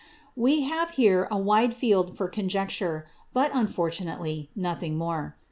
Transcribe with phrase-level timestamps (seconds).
[0.45, 5.37] ]We have here a wide field for conjecture,—but, unfortunately, nothing more.